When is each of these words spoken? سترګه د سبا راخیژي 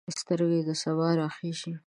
سترګه 0.19 0.59
د 0.67 0.69
سبا 0.81 1.09
راخیژي 1.21 1.73